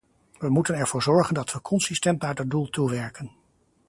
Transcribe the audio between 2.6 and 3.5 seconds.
toewerken.